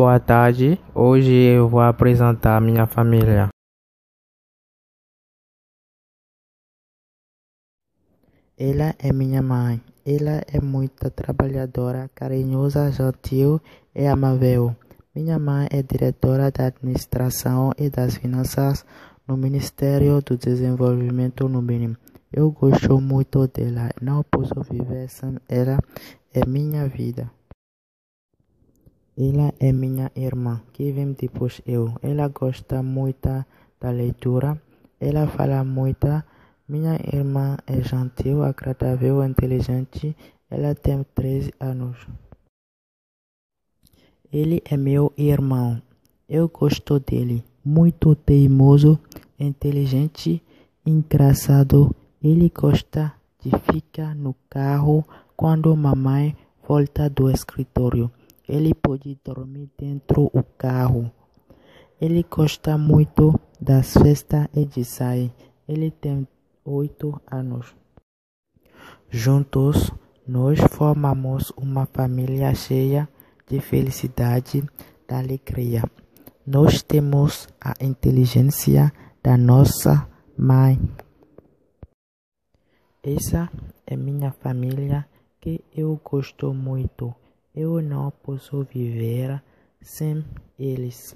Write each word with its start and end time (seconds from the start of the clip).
Boa 0.00 0.18
tarde, 0.18 0.80
hoje 0.94 1.30
eu 1.30 1.68
vou 1.68 1.82
apresentar 1.82 2.58
minha 2.58 2.86
família. 2.86 3.50
Ela 8.56 8.94
é 8.98 9.12
minha 9.12 9.42
mãe. 9.42 9.78
Ela 10.06 10.40
é 10.50 10.58
muito 10.58 11.10
trabalhadora, 11.10 12.10
carinhosa, 12.14 12.90
gentil 12.90 13.60
e 13.94 14.06
amável. 14.06 14.74
Minha 15.14 15.38
mãe 15.38 15.68
é 15.70 15.82
diretora 15.82 16.50
da 16.50 16.68
administração 16.68 17.70
e 17.76 17.90
das 17.90 18.16
finanças 18.16 18.86
no 19.28 19.36
Ministério 19.36 20.22
do 20.22 20.34
Desenvolvimento 20.34 21.46
no 21.46 21.60
Benin. 21.60 21.94
Eu 22.32 22.50
gosto 22.50 22.98
muito 23.02 23.46
dela. 23.48 23.90
Não 24.00 24.22
posso 24.22 24.62
viver 24.62 25.10
sem 25.10 25.36
ela. 25.46 25.78
É 26.32 26.46
minha 26.46 26.88
vida. 26.88 27.30
Ela 29.16 29.52
é 29.60 29.72
minha 29.72 30.10
irmã, 30.16 30.62
que 30.72 30.92
vem 30.92 31.12
depois 31.12 31.60
eu. 31.66 31.94
Ela 32.02 32.28
gosta 32.28 32.82
muito 32.82 33.44
da 33.80 33.90
leitura. 33.90 34.60
Ela 35.00 35.26
fala 35.26 35.64
muito. 35.64 36.06
Minha 36.68 36.94
irmã 37.12 37.56
é 37.66 37.82
gentil, 37.82 38.42
agradável, 38.44 39.24
inteligente. 39.24 40.16
Ela 40.50 40.74
tem 40.74 41.04
13 41.14 41.52
anos. 41.60 41.96
Ele 44.32 44.62
é 44.64 44.76
meu 44.76 45.12
irmão. 45.16 45.82
Eu 46.28 46.48
gosto 46.48 47.00
dele. 47.00 47.44
Muito 47.64 48.14
teimoso, 48.14 48.98
inteligente, 49.38 50.42
engraçado. 50.86 51.94
Ele 52.22 52.48
gosta 52.48 53.12
de 53.42 53.50
ficar 53.72 54.14
no 54.14 54.34
carro 54.48 55.04
quando 55.36 55.74
mamãe 55.76 56.36
volta 56.66 57.10
do 57.10 57.30
escritório. 57.30 58.10
Ele 58.50 58.74
pode 58.74 59.16
dormir 59.24 59.70
dentro 59.78 60.28
do 60.34 60.42
carro. 60.58 61.08
Ele 62.00 62.26
gosta 62.28 62.76
muito 62.76 63.38
das 63.60 63.94
festas 63.94 64.48
e 64.52 64.64
de 64.64 64.84
sair. 64.84 65.32
Ele 65.68 65.88
tem 65.92 66.26
oito 66.64 67.20
anos. 67.30 67.72
Juntos, 69.08 69.92
nós 70.26 70.58
formamos 70.72 71.52
uma 71.56 71.86
família 71.86 72.52
cheia 72.52 73.08
de 73.46 73.60
felicidade 73.60 74.64
e 75.08 75.14
alegria. 75.14 75.84
Nós 76.44 76.82
temos 76.82 77.46
a 77.60 77.74
inteligência 77.80 78.92
da 79.22 79.36
nossa 79.36 80.08
mãe. 80.36 80.76
Essa 83.00 83.48
é 83.86 83.96
minha 83.96 84.32
família 84.32 85.06
que 85.40 85.64
eu 85.72 86.00
gosto 86.02 86.52
muito. 86.52 87.14
Eu 87.54 87.82
não 87.82 88.10
posso 88.10 88.62
viver 88.64 89.42
sem 89.80 90.24
eles. 90.58 91.14